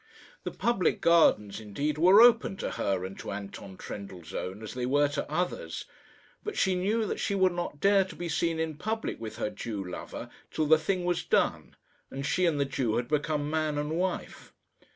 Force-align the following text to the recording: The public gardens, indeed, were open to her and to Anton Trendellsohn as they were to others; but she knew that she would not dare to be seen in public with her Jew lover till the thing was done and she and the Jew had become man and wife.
The 0.45 0.49
public 0.51 0.99
gardens, 0.99 1.59
indeed, 1.59 1.99
were 1.99 2.23
open 2.23 2.57
to 2.57 2.71
her 2.71 3.05
and 3.05 3.19
to 3.19 3.29
Anton 3.31 3.77
Trendellsohn 3.77 4.63
as 4.63 4.73
they 4.73 4.87
were 4.87 5.07
to 5.09 5.31
others; 5.31 5.85
but 6.43 6.57
she 6.57 6.73
knew 6.73 7.05
that 7.05 7.19
she 7.19 7.35
would 7.35 7.51
not 7.53 7.79
dare 7.79 8.03
to 8.05 8.15
be 8.15 8.27
seen 8.27 8.59
in 8.59 8.77
public 8.77 9.19
with 9.19 9.37
her 9.37 9.51
Jew 9.51 9.85
lover 9.87 10.31
till 10.49 10.65
the 10.65 10.79
thing 10.79 11.05
was 11.05 11.23
done 11.23 11.75
and 12.09 12.25
she 12.25 12.47
and 12.47 12.59
the 12.59 12.65
Jew 12.65 12.95
had 12.95 13.09
become 13.09 13.47
man 13.51 13.77
and 13.77 13.91
wife. 13.95 14.51